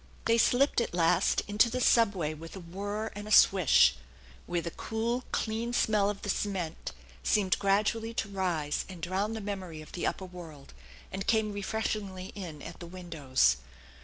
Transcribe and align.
They 0.25 0.39
slipped 0.39 0.81
at 0.81 0.95
last 0.95 1.43
into 1.47 1.69
the 1.69 1.79
subway 1.79 2.33
with 2.33 2.55
a 2.55 2.59
whir 2.59 3.11
and 3.15 3.27
a 3.27 3.31
swish, 3.31 3.93
where 4.47 4.59
the 4.63 4.71
cool, 4.71 5.25
clean 5.31 5.73
smell 5.73 6.09
of 6.09 6.23
the 6.23 6.29
cement 6.31 6.91
seemed 7.21 7.59
gradually 7.59 8.11
to 8.15 8.27
rise 8.27 8.83
and 8.89 8.99
drown 8.99 9.33
the 9.33 9.41
memory 9.41 9.79
of 9.79 9.91
the 9.91 10.07
upper 10.07 10.25
world, 10.25 10.73
and 11.11 11.27
came 11.27 11.53
refreshingly 11.53 12.31
in 12.33 12.63
at 12.63 12.79
the 12.79 12.87
windows. 12.87 13.57